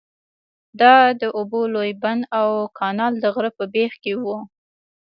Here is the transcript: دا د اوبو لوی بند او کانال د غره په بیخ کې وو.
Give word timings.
دا 0.81 0.95
د 1.21 1.23
اوبو 1.37 1.61
لوی 1.73 1.91
بند 2.01 2.21
او 2.39 2.47
کانال 2.79 3.13
د 3.19 3.25
غره 3.35 3.51
په 3.57 3.63
بیخ 3.73 3.91
کې 4.03 4.13
وو. 4.23 4.37